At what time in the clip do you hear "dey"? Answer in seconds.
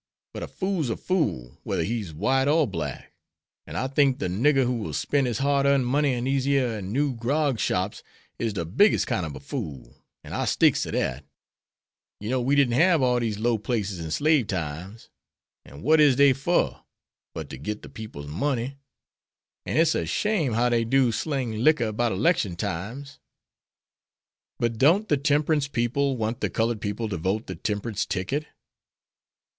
16.15-16.33, 20.69-20.83